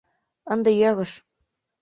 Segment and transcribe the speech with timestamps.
[0.51, 1.11] Ынде йӧрыш.